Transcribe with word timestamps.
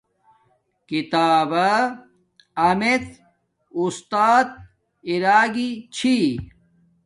کتابا 0.89 1.69
امیڎ 2.69 3.01
اُستات 3.79 4.49
ارا 5.09 5.39
گی 5.53 5.69
چھی 5.95 6.15